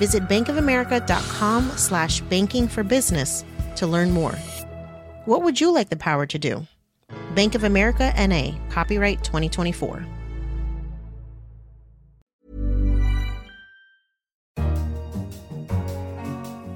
[0.00, 3.44] Visit bankofamerica.com slash banking for business
[3.76, 4.32] to learn more.
[5.26, 6.66] What would you like the power to do?
[7.34, 10.06] Bank of America NA, copyright 2024.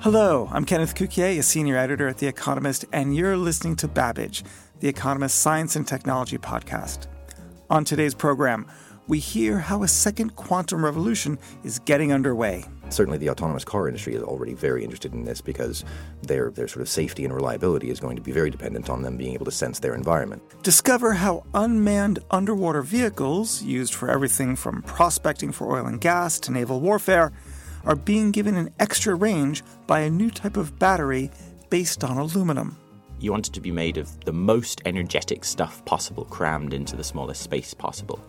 [0.02, 4.45] Hello, I'm Kenneth Cukier, a senior editor at The Economist, and you're listening to Babbage,
[4.80, 7.06] The Economist Science and Technology podcast.
[7.70, 8.66] On today's program,
[9.09, 12.66] we hear how a second quantum revolution is getting underway.
[12.91, 15.84] Certainly, the autonomous car industry is already very interested in this because
[16.23, 19.17] their, their sort of safety and reliability is going to be very dependent on them
[19.17, 20.42] being able to sense their environment.
[20.62, 26.53] Discover how unmanned underwater vehicles, used for everything from prospecting for oil and gas to
[26.53, 27.33] naval warfare,
[27.84, 31.30] are being given an extra range by a new type of battery
[31.70, 32.77] based on aluminum.
[33.20, 37.05] You want it to be made of the most energetic stuff possible, crammed into the
[37.05, 38.20] smallest space possible.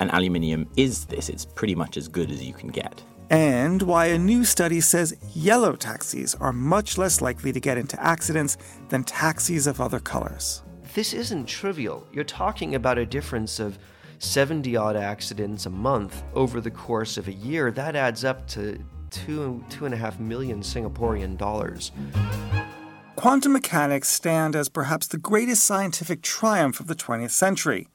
[0.00, 3.02] And aluminium is this, it's pretty much as good as you can get.
[3.30, 8.02] And why a new study says yellow taxis are much less likely to get into
[8.02, 8.56] accidents
[8.88, 10.62] than taxis of other colors.
[10.94, 12.06] This isn't trivial.
[12.12, 13.78] You're talking about a difference of
[14.18, 17.70] 70 odd accidents a month over the course of a year.
[17.70, 21.92] That adds up to two two and a half million Singaporean dollars.
[23.16, 27.88] Quantum mechanics stand as perhaps the greatest scientific triumph of the 20th century.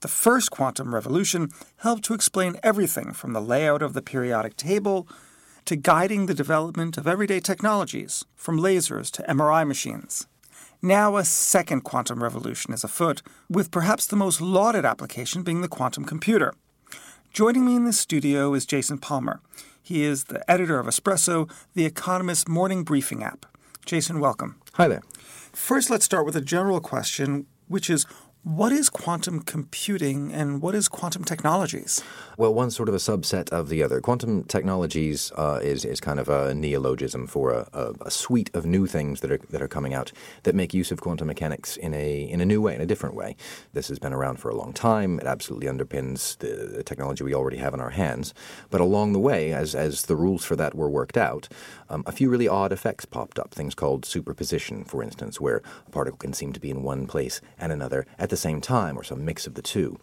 [0.00, 5.06] The first quantum revolution helped to explain everything from the layout of the periodic table
[5.66, 10.26] to guiding the development of everyday technologies, from lasers to MRI machines.
[10.80, 13.20] Now, a second quantum revolution is afoot,
[13.50, 16.54] with perhaps the most lauded application being the quantum computer.
[17.34, 19.40] Joining me in the studio is Jason Palmer.
[19.82, 23.44] He is the editor of Espresso, the Economist morning briefing app.
[23.84, 24.58] Jason, welcome.
[24.74, 25.02] Hi there.
[25.52, 28.06] First, let's start with a general question, which is
[28.42, 32.02] what is quantum computing and what is quantum technologies?
[32.38, 34.00] Well, one's sort of a subset of the other.
[34.00, 38.64] Quantum technologies uh, is, is kind of a neologism for a, a, a, suite of
[38.64, 40.10] new things that are, that are coming out
[40.44, 43.14] that make use of quantum mechanics in a, in a new way, in a different
[43.14, 43.36] way.
[43.74, 45.20] This has been around for a long time.
[45.20, 48.32] It absolutely underpins the, the technology we already have in our hands.
[48.70, 51.48] But along the way, as, as the rules for that were worked out,
[51.90, 53.52] um, a few really odd effects popped up.
[53.52, 57.42] Things called superposition, for instance, where a particle can seem to be in one place
[57.58, 59.98] and another at the same time, or some mix of the two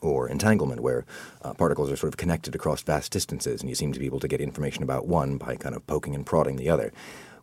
[0.00, 1.04] or entanglement, where
[1.42, 4.20] uh, particles are sort of connected across vast distances, and you seem to be able
[4.20, 6.92] to get information about one by kind of poking and prodding the other.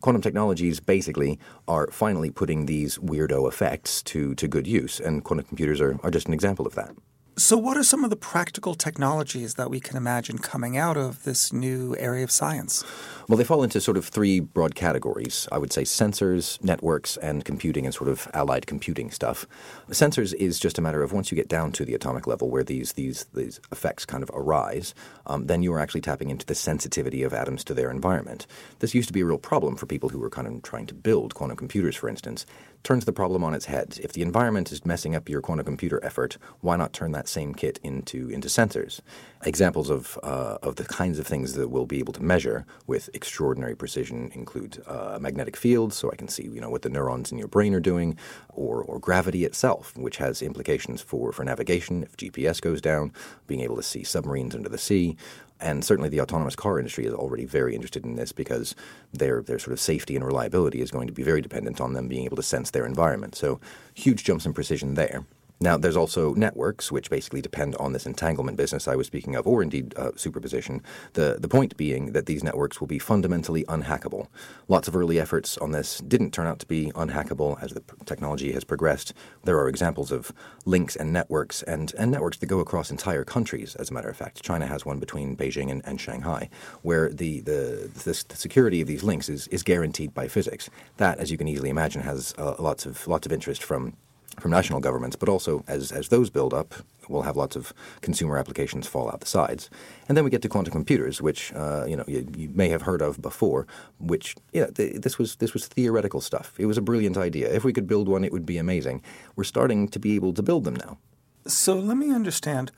[0.00, 1.38] Quantum technologies basically
[1.68, 6.10] are finally putting these weirdo effects to, to good use, and quantum computers are, are
[6.10, 6.92] just an example of that.
[7.38, 11.24] So, what are some of the practical technologies that we can imagine coming out of
[11.24, 12.84] this new area of science?
[13.26, 15.48] Well, they fall into sort of three broad categories.
[15.50, 19.46] I would say sensors, networks, and computing and sort of allied computing stuff.
[19.88, 22.62] Sensors is just a matter of once you get down to the atomic level where
[22.62, 24.94] these these these effects kind of arise,
[25.24, 28.46] um, then you are actually tapping into the sensitivity of atoms to their environment.
[28.80, 30.94] This used to be a real problem for people who were kind of trying to
[30.94, 32.44] build quantum computers, for instance.
[32.82, 34.00] Turns the problem on its head.
[34.02, 37.54] If the environment is messing up your quantum computer effort, why not turn that same
[37.54, 39.00] kit into into sensors?
[39.44, 43.08] Examples of uh, of the kinds of things that we'll be able to measure with
[43.14, 47.30] extraordinary precision include uh, magnetic fields, so I can see you know what the neurons
[47.30, 52.02] in your brain are doing, or or gravity itself, which has implications for for navigation.
[52.02, 53.12] If GPS goes down,
[53.46, 55.16] being able to see submarines under the sea.
[55.62, 58.74] And certainly, the autonomous car industry is already very interested in this because
[59.12, 62.08] their their sort of safety and reliability is going to be very dependent on them
[62.08, 63.36] being able to sense their environment.
[63.36, 63.60] So,
[63.94, 65.24] huge jumps in precision there.
[65.62, 69.46] Now, there's also networks, which basically depend on this entanglement business I was speaking of,
[69.46, 70.82] or indeed uh, superposition.
[71.12, 74.26] The, the point being that these networks will be fundamentally unhackable.
[74.66, 78.50] Lots of early efforts on this didn't turn out to be unhackable as the technology
[78.52, 79.14] has progressed.
[79.44, 80.32] There are examples of
[80.64, 84.16] links and networks, and, and networks that go across entire countries, as a matter of
[84.16, 84.42] fact.
[84.42, 86.50] China has one between Beijing and, and Shanghai,
[86.82, 90.68] where the, the, the, the, security of these links is, is guaranteed by physics.
[90.96, 93.94] That, as you can easily imagine, has uh, lots, of, lots of interest from
[94.38, 96.74] from national governments, but also as, as those build up,
[97.08, 99.68] we'll have lots of consumer applications fall out the sides.
[100.08, 102.82] And then we get to quantum computers, which uh, you know you, you, may have
[102.82, 103.66] heard of before.
[103.98, 106.54] Which yeah, th- this was this was theoretical stuff.
[106.58, 107.52] It was a brilliant idea.
[107.52, 109.02] If we could build one, it would be amazing.
[109.36, 110.98] We're starting to be able to build them now.
[111.46, 112.70] So let me understand.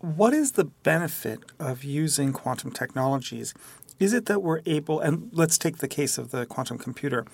[0.00, 3.52] What is the benefit of using quantum technologies
[3.98, 7.26] Is it that we're able, and let's take the case of the quantum computer,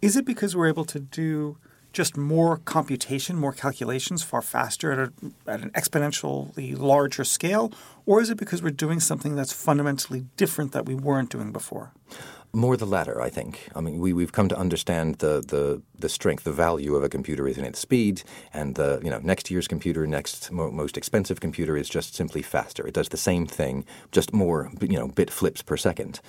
[0.00, 1.56] is it because we're able to do
[1.92, 5.12] just more computation, more calculations far faster at, a,
[5.50, 7.72] at an exponentially larger scale?
[8.06, 11.92] Or is it because we're doing something that's fundamentally different that we weren't doing before?
[12.54, 13.68] More the latter, I think.
[13.76, 17.08] I mean, we, we've come to understand the, the, the strength, the value of a
[17.08, 18.22] computer is in its speed,
[18.54, 22.40] and the you know next year's computer, next mo- most expensive computer is just simply
[22.40, 22.86] faster.
[22.86, 26.20] It does the same thing, just more you know bit flips per second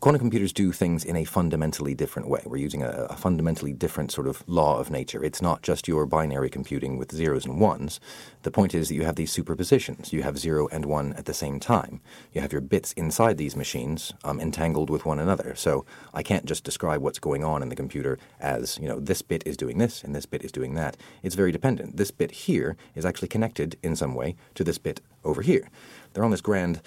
[0.00, 2.40] quantum computers do things in a fundamentally different way.
[2.46, 5.22] We're using a, a, fundamentally different sort of law of nature.
[5.22, 8.00] It's not just your binary computing with zeros and ones.
[8.42, 10.10] The point is that you have these superpositions.
[10.10, 12.00] You have zero and one at the same time.
[12.32, 15.54] You have your bits inside these machines um, entangled with one another.
[15.54, 19.20] So I can't just describe what's going on in the computer as, you know, this
[19.20, 20.96] bit is doing this and this bit is doing that.
[21.22, 21.98] It's very dependent.
[21.98, 25.68] This bit here is actually connected in some way to this bit over here.
[26.12, 26.80] They're on this grand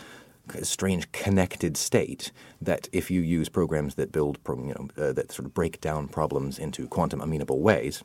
[0.61, 2.31] strange connected state
[2.61, 6.07] that if you use programs that build, you know, uh, that sort of break down
[6.07, 8.03] problems into quantum amenable ways,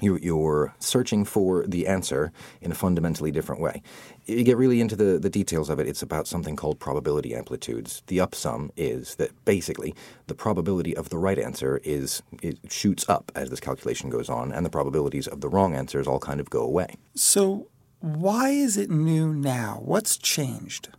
[0.00, 3.82] you're searching for the answer in a fundamentally different way.
[4.26, 8.02] You get really into the, the details of it, it's about something called probability amplitudes.
[8.08, 9.94] The upsum is that basically
[10.26, 14.52] the probability of the right answer is it shoots up as this calculation goes on,
[14.52, 16.96] and the probabilities of the wrong answers all kind of go away.
[17.14, 17.68] So,
[18.00, 19.80] why is it new now?
[19.82, 20.90] What's changed?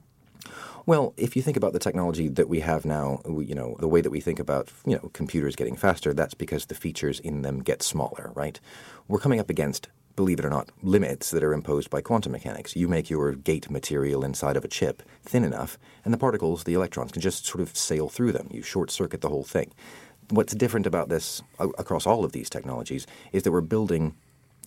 [0.88, 4.00] Well, if you think about the technology that we have now, you know, the way
[4.00, 7.60] that we think about, you know, computers getting faster, that's because the features in them
[7.60, 8.58] get smaller, right?
[9.10, 12.76] We're coming up against believe it or not, limits that are imposed by quantum mechanics.
[12.76, 16.74] You make your gate material inside of a chip thin enough, and the particles, the
[16.74, 18.48] electrons, can just sort of sail through them.
[18.50, 19.74] You short circuit the whole thing.
[20.30, 24.16] What's different about this across all of these technologies is that we're building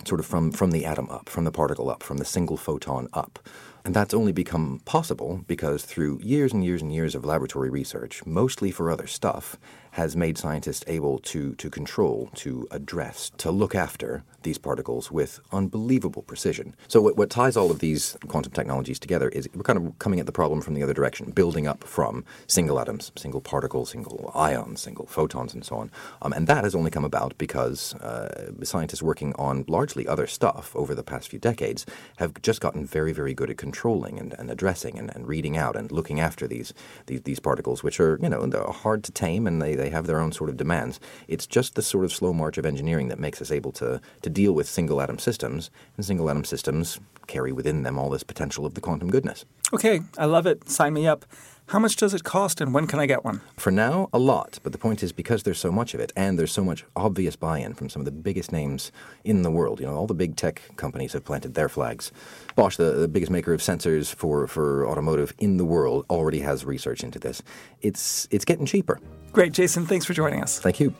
[0.07, 3.09] sort of from, from the atom up, from the particle up, from the single photon
[3.13, 3.41] up.
[3.85, 8.25] And that's only become possible because through years and years and years of laboratory research,
[8.27, 9.56] mostly for other stuff,
[9.93, 15.41] has made scientists able to, to control, to address, to look after these particles with
[15.53, 16.75] unbelievable precision.
[16.89, 20.21] So, what, what ties all of these quantum technologies together is we're kind of coming
[20.21, 24.31] at the problem from the other direction, building up from single atoms, single particles, single
[24.35, 25.91] ions, single photons, and so on.
[26.23, 30.75] Um, and that has only come about because uh, scientists working on largely other stuff
[30.75, 31.85] over the past few decades
[32.17, 35.77] have just gotten very, very good at controlling and, and addressing and, and reading out
[35.77, 36.73] and looking after these,
[37.07, 38.41] these, these particles, which are, you know,
[38.71, 41.00] hard to tame and they, they have their own sort of demands.
[41.29, 44.31] It's just the sort of slow march of engineering that makes us able to, to
[44.31, 48.67] deal with single atom systems, and single atom systems carry within them all this potential
[48.67, 49.44] of the quantum goodness.
[49.73, 50.69] Okay, I love it.
[50.69, 51.25] Sign me up.
[51.71, 53.43] How much does it cost and when can I get one?
[53.57, 54.59] For now, a lot.
[54.65, 57.37] But the point is because there's so much of it and there's so much obvious
[57.37, 58.91] buy in from some of the biggest names
[59.23, 62.11] in the world, you know, all the big tech companies have planted their flags.
[62.57, 66.65] Bosch, the, the biggest maker of sensors for, for automotive in the world, already has
[66.65, 67.41] research into this.
[67.83, 68.99] It's, it's getting cheaper.
[69.31, 69.87] Great, Jason.
[69.87, 70.59] Thanks for joining us.
[70.59, 70.93] Thank you.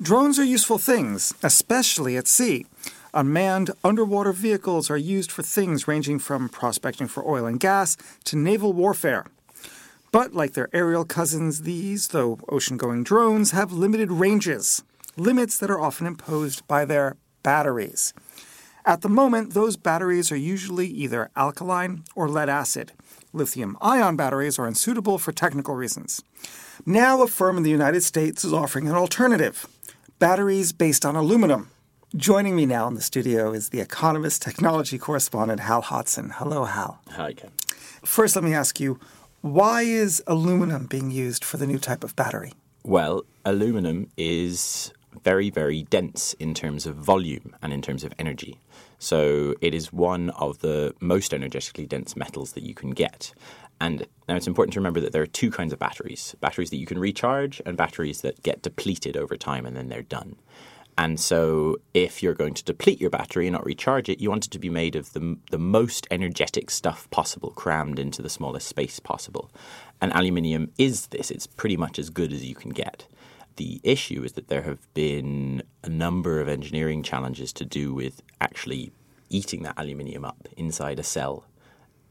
[0.00, 2.66] Drones are useful things, especially at sea.
[3.16, 8.36] Unmanned underwater vehicles are used for things ranging from prospecting for oil and gas to
[8.36, 9.24] naval warfare.
[10.12, 14.82] But like their aerial cousins, these, though ocean going drones, have limited ranges,
[15.16, 18.12] limits that are often imposed by their batteries.
[18.84, 22.92] At the moment, those batteries are usually either alkaline or lead acid.
[23.32, 26.22] Lithium ion batteries are unsuitable for technical reasons.
[26.84, 29.66] Now, a firm in the United States is offering an alternative
[30.18, 31.70] batteries based on aluminum.
[32.16, 36.30] Joining me now in the studio is the Economist technology correspondent Hal Hodson.
[36.30, 36.98] Hello, Hal.
[37.10, 37.50] Hi, Ken.
[38.06, 38.98] First, let me ask you
[39.42, 42.54] why is aluminum being used for the new type of battery?
[42.84, 44.94] Well, aluminum is
[45.24, 48.58] very, very dense in terms of volume and in terms of energy.
[48.98, 53.34] So it is one of the most energetically dense metals that you can get.
[53.78, 56.78] And now it's important to remember that there are two kinds of batteries batteries that
[56.78, 60.36] you can recharge and batteries that get depleted over time and then they're done.
[60.98, 64.46] And so, if you're going to deplete your battery and not recharge it, you want
[64.46, 68.66] it to be made of the, the most energetic stuff possible, crammed into the smallest
[68.66, 69.50] space possible.
[70.00, 73.06] And aluminium is this, it's pretty much as good as you can get.
[73.56, 78.22] The issue is that there have been a number of engineering challenges to do with
[78.40, 78.92] actually
[79.28, 81.44] eating that aluminium up inside a cell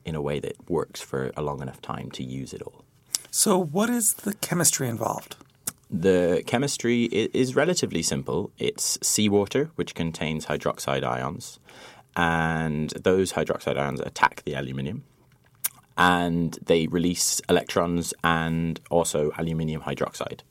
[0.05, 2.85] in a way that works for a long enough time to use it all.
[3.31, 5.35] So, what is the chemistry involved?
[5.97, 8.51] The chemistry is relatively simple.
[8.57, 11.59] It's seawater, which contains hydroxide ions,
[12.15, 15.03] and those hydroxide ions attack the aluminium
[15.97, 20.41] and they release electrons and also aluminium hydroxide.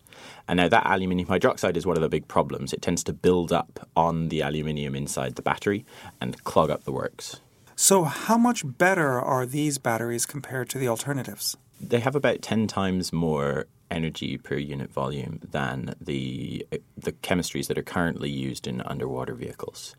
[0.48, 2.72] And now that aluminium hydroxide is one of the big problems.
[2.72, 5.84] It tends to build up on the aluminium inside the battery
[6.20, 7.40] and clog up the works.
[7.76, 11.56] So, how much better are these batteries compared to the alternatives?
[11.80, 17.78] They have about 10 times more energy per unit volume than the the chemistries that
[17.78, 19.94] are currently used in underwater vehicles.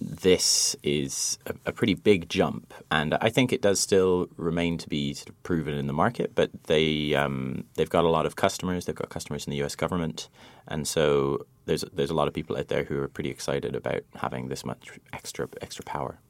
[0.00, 4.88] This is a, a, pretty big jump, and I think it does still remain to
[4.88, 6.36] be sort of proven in the market.
[6.36, 8.84] But they um, they've got a lot of customers.
[8.84, 9.74] They've got customers in the U.S.
[9.74, 10.28] government,
[10.68, 14.02] and so there's there's a lot of people out there who are pretty excited about
[14.14, 16.20] having this much extra extra power.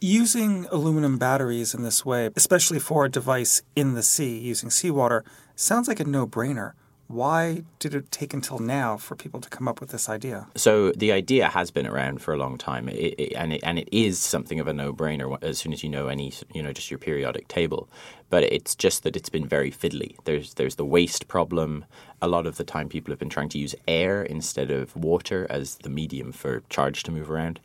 [0.00, 5.24] Using aluminum batteries in this way, especially for a device in the sea using seawater,
[5.56, 6.74] sounds like a no brainer.
[7.08, 10.46] Why did it take until now for people to come up with this idea?
[10.54, 13.80] So the idea has been around for a long time, it, it, and it, and
[13.80, 16.92] it is something of a no-brainer as soon as you know any, you know, just
[16.92, 17.88] your periodic table.
[18.30, 20.14] But it's just that it's been very fiddly.
[20.26, 21.84] There's there's the waste problem.
[22.22, 25.46] A lot of the time, people have been trying to use air instead of water
[25.50, 27.58] as the medium for charge to move around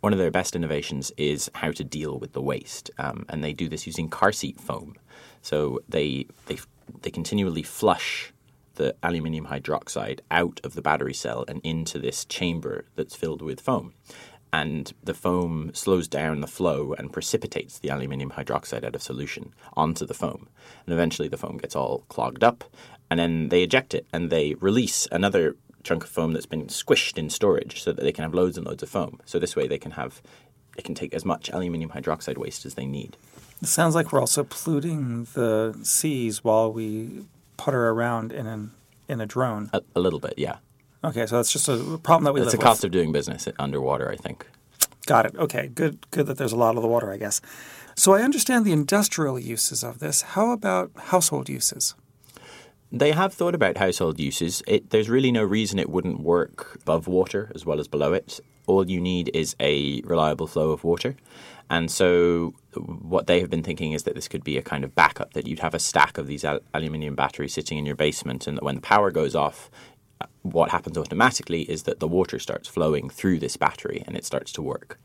[0.00, 3.52] one of their best innovations is how to deal with the waste, um, and they
[3.52, 4.94] do this using car seat foam.
[5.42, 6.58] So they they
[7.02, 8.32] they continually flush
[8.74, 13.60] the aluminium hydroxide out of the battery cell and into this chamber that's filled with
[13.60, 13.94] foam.
[14.52, 19.52] And the foam slows down the flow and precipitates the aluminium hydroxide out of solution
[19.76, 20.48] onto the foam.
[20.86, 22.64] And eventually the foam gets all clogged up,
[23.10, 27.16] and then they eject it and they release another chunk of foam that's been squished
[27.16, 29.20] in storage so that they can have loads and loads of foam.
[29.24, 30.20] So this way they can have
[30.76, 33.16] they can take as much aluminium hydroxide waste as they need.
[33.62, 37.24] It sounds like we're also polluting the seas while we
[37.56, 38.72] putter around in an
[39.08, 39.70] in a drone.
[39.72, 40.56] A, a little bit, yeah.
[41.04, 42.86] Okay, so that's just a problem that we it's a cost with.
[42.86, 44.46] of doing business underwater, I think.
[45.06, 45.36] Got it.
[45.36, 46.10] Okay, good.
[46.10, 47.40] Good that there's a lot of the water, I guess.
[47.94, 50.22] So I understand the industrial uses of this.
[50.22, 51.94] How about household uses?
[52.92, 54.62] They have thought about household uses.
[54.66, 58.38] It, there's really no reason it wouldn't work above water as well as below it.
[58.66, 61.16] All you need is a reliable flow of water.
[61.68, 64.94] And so, what they have been thinking is that this could be a kind of
[64.94, 68.46] backup, that you'd have a stack of these al- aluminium batteries sitting in your basement,
[68.46, 69.68] and that when the power goes off,
[70.20, 74.24] uh, what happens automatically is that the water starts flowing through this battery and it
[74.24, 75.00] starts to work.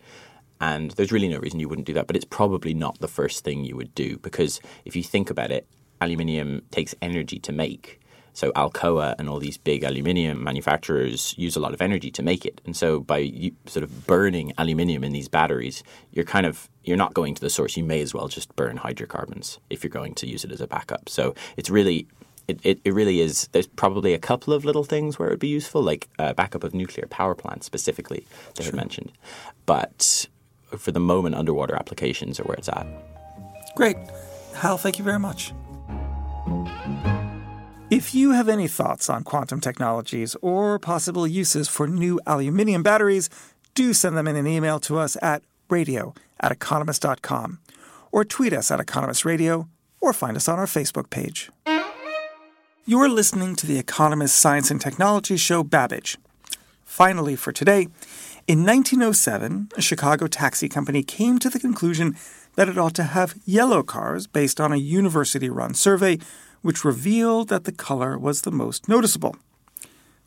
[0.60, 3.44] And there's really no reason you wouldn't do that, but it's probably not the first
[3.44, 5.68] thing you would do because if you think about it,
[6.02, 8.00] aluminium takes energy to make.
[8.34, 12.46] So Alcoa and all these big aluminium manufacturers use a lot of energy to make
[12.46, 16.98] it, and so by sort of burning aluminium in these batteries, you're kind of you're
[16.98, 17.76] not going to the source.
[17.76, 20.68] You may as well just burn hydrocarbons if you're going to use it as a
[20.68, 21.10] backup.
[21.10, 22.08] So it's really
[22.48, 23.48] it, it, it, really is.
[23.52, 26.64] There's probably a couple of little things where it would be useful, like a backup
[26.64, 28.72] of nuclear power plants specifically, they sure.
[28.72, 29.12] had mentioned.
[29.66, 30.28] But
[30.78, 32.88] for the moment, underwater applications are where it's at.
[33.76, 33.98] Great.
[34.56, 35.54] Hal, thank you very much.
[38.02, 43.30] If you have any thoughts on quantum technologies or possible uses for new aluminium batteries,
[43.76, 47.60] do send them in an email to us at radio at economist.com
[48.12, 49.68] or tweet us at Economist Radio
[50.00, 51.52] or find us on our Facebook page.
[52.88, 56.18] You're listening to the Economist Science and Technology show Babbage.
[56.84, 57.82] Finally, for today,
[58.48, 62.18] in 1907, a Chicago taxi company came to the conclusion
[62.56, 66.18] that it ought to have yellow cars based on a university run survey
[66.62, 69.36] which revealed that the color was the most noticeable.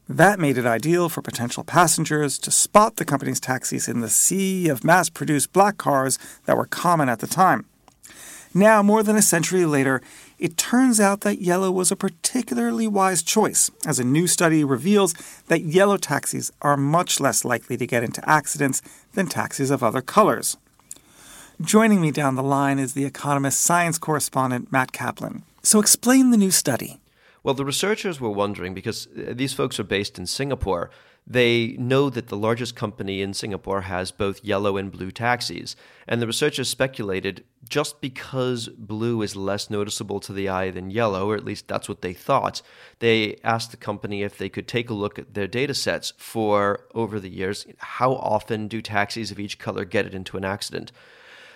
[0.08, 4.68] That made it ideal for potential passengers to spot the company's taxis in the sea
[4.68, 7.64] of mass produced black cars that were common at the time.
[8.52, 10.00] Now, more than a century later,
[10.38, 15.14] it turns out that yellow was a particularly wise choice, as a new study reveals
[15.48, 18.82] that yellow taxis are much less likely to get into accidents
[19.14, 20.56] than taxis of other colors.
[21.60, 25.42] Joining me down the line is the Economist science correspondent Matt Kaplan.
[25.64, 27.00] So, explain the new study.
[27.42, 30.90] Well, the researchers were wondering because uh, these folks are based in Singapore.
[31.26, 35.74] They know that the largest company in Singapore has both yellow and blue taxis.
[36.06, 41.30] And the researchers speculated just because blue is less noticeable to the eye than yellow,
[41.30, 42.60] or at least that's what they thought,
[42.98, 46.86] they asked the company if they could take a look at their data sets for
[46.94, 47.66] over the years.
[47.78, 50.92] How often do taxis of each color get it into an accident?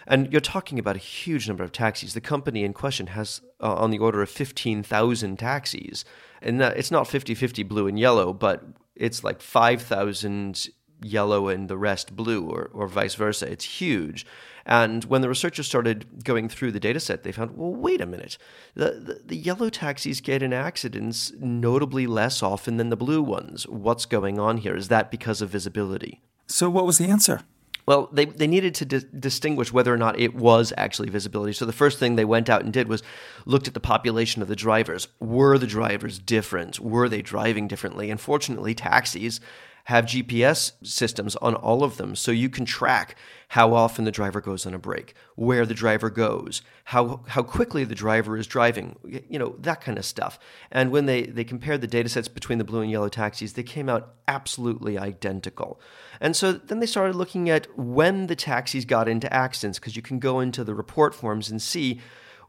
[0.09, 2.15] And you're talking about a huge number of taxis.
[2.15, 6.05] The company in question has uh, on the order of 15,000 taxis.
[6.41, 8.65] And it's not 50 50 blue and yellow, but
[8.97, 10.71] it's like 5,000
[11.03, 13.51] yellow and the rest blue, or, or vice versa.
[13.51, 14.27] It's huge.
[14.65, 18.07] And when the researchers started going through the data set, they found, well, wait a
[18.07, 18.39] minute.
[18.75, 23.67] The, the, the, yellow taxis get in accidents notably less often than the blue ones.
[23.69, 24.77] What's going on here?
[24.77, 26.23] Is that because of visibility?
[26.47, 27.43] So, what was the answer?
[27.89, 31.55] Well, they, they needed to di- distinguish whether or not it was actually visibility.
[31.55, 33.03] So the first thing they went out and did was
[33.47, 35.09] looked at the population of the drivers.
[35.21, 36.79] Were the drivers different?
[36.81, 38.11] Were they driving differently?
[38.11, 39.41] And fortunately, taxis
[39.89, 43.17] have GPS systems on all of them so you can track
[43.49, 47.85] how often the driver goes on a break, where the driver goes, how how quickly
[47.85, 50.39] the driver is driving, you know, that kind of stuff.
[50.71, 53.63] And when they, they compared the data sets between the blue and yellow taxis, they
[53.63, 55.81] came out absolutely identical.
[56.21, 60.03] And so then they started looking at when the taxis got into accidents, because you
[60.03, 61.99] can go into the report forms and see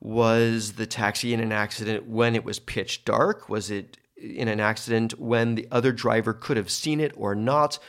[0.01, 3.47] was the taxi in an accident when it was pitch dark?
[3.47, 7.79] Was it in an accident when the other driver could have seen it or not?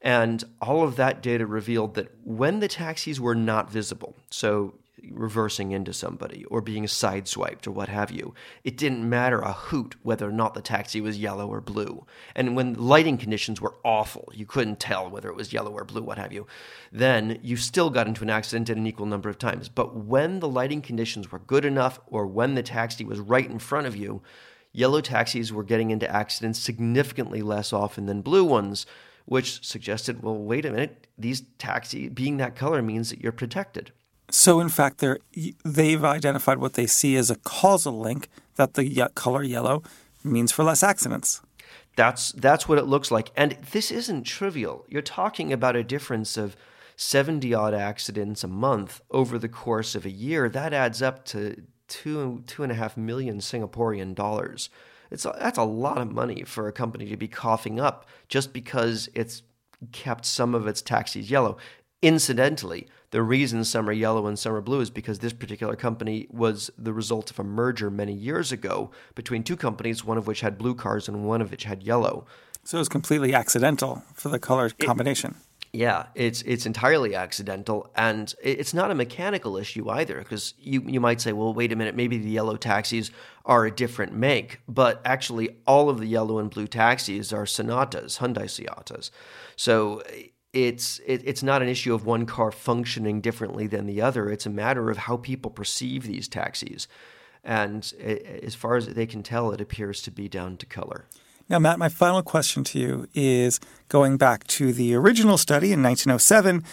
[0.00, 4.74] And all of that data revealed that when the taxis were not visible, so
[5.10, 8.34] reversing into somebody or being sideswiped or what have you,
[8.64, 12.06] it didn't matter a hoot whether or not the taxi was yellow or blue.
[12.34, 16.02] And when lighting conditions were awful, you couldn't tell whether it was yellow or blue,
[16.02, 16.46] what have you,
[16.90, 19.68] then you still got into an accident at an equal number of times.
[19.68, 23.58] But when the lighting conditions were good enough or when the taxi was right in
[23.58, 24.22] front of you,
[24.72, 28.86] yellow taxis were getting into accidents significantly less often than blue ones
[29.24, 33.92] which suggested, well, wait a minute, these taxi being that color means that you're protected.
[34.30, 35.18] So, in fact, they're,
[35.64, 39.82] they've identified what they see as a causal link that the color yellow
[40.24, 41.42] means for less accidents.
[41.94, 44.86] That's that's what it looks like, and this isn't trivial.
[44.88, 46.56] You're talking about a difference of
[46.96, 50.48] 70 odd accidents a month over the course of a year.
[50.48, 54.70] That adds up to two two and a half million Singaporean dollars.
[55.10, 58.54] It's a, that's a lot of money for a company to be coughing up just
[58.54, 59.42] because it's
[59.92, 61.58] kept some of its taxis yellow.
[62.00, 66.26] Incidentally, the reason some are yellow and some are blue is because this particular company
[66.30, 70.40] was the result of a merger many years ago between two companies, one of which
[70.40, 72.24] had blue cars and one of which had yellow.
[72.64, 75.32] So it was completely accidental for the color combination.
[75.32, 80.18] It, yeah, it's it's entirely accidental, and it's not a mechanical issue either.
[80.18, 83.10] Because you you might say, well, wait a minute, maybe the yellow taxis
[83.46, 88.18] are a different make, but actually, all of the yellow and blue taxis are Sonatas,
[88.18, 89.10] Hyundai Sonatas.
[89.56, 90.02] So
[90.52, 94.28] it's it, it's not an issue of one car functioning differently than the other.
[94.28, 96.86] It's a matter of how people perceive these taxis,
[97.42, 101.06] and as far as they can tell, it appears to be down to color.
[101.52, 105.82] Now, Matt, my final question to you is going back to the original study in
[105.82, 106.64] 1907,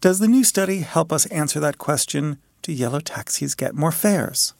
[0.00, 2.38] does the new study help us answer that question?
[2.60, 4.54] Do yellow taxis get more fares?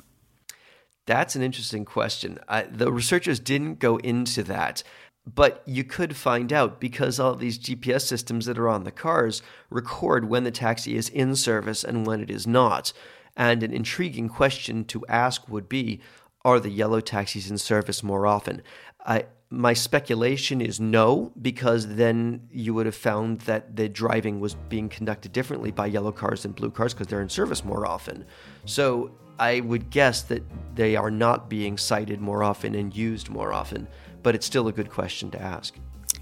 [1.07, 2.39] That's an interesting question.
[2.71, 4.85] the researchers didn't go into that,
[5.27, 9.43] but you could find out because all these GPS systems that are on the cars
[9.69, 12.93] record when the taxi is in service and when it is not.
[13.37, 16.01] And an intriguing question to ask would be
[16.45, 18.63] Are the yellow taxis in service more often?
[19.05, 24.55] I, my speculation is no, because then you would have found that the driving was
[24.55, 28.25] being conducted differently by yellow cars and blue cars because they're in service more often.
[28.65, 30.43] So I would guess that
[30.75, 33.87] they are not being sighted more often and used more often,
[34.23, 35.77] but it's still a good question to ask.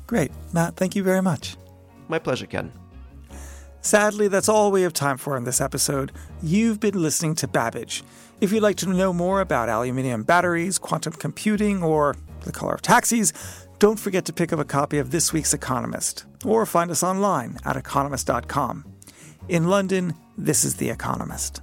[0.07, 0.31] Great.
[0.53, 1.57] Matt, thank you very much.
[2.09, 2.73] My pleasure, Ken.
[3.81, 6.13] Sadly, that's all we have time for in this episode.
[6.43, 8.03] You've been listening to Babbage.
[8.41, 12.83] If you'd like to know more about aluminium batteries, quantum computing, or the color of
[12.83, 13.33] taxis,
[13.79, 17.59] don't forget to pick up a copy of this week's Economist, or find us online
[17.65, 18.85] at economist.com.
[19.49, 21.61] In London, this is The Economist.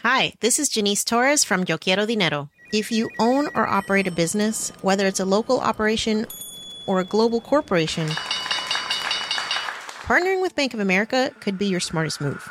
[0.00, 2.50] Hi, this is Janice Torres from Yo Quiero Dinero.
[2.72, 6.26] If you own or operate a business, whether it's a local operation
[6.86, 8.08] or a global corporation,
[10.06, 12.50] partnering with Bank of America could be your smartest move.